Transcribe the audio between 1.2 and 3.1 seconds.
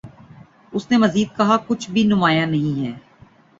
کہا کچھ بھِی بہت نُمایاں نہیں ہے